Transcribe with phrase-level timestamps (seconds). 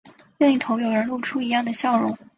[0.39, 2.17] 另一头有人露出一样的笑容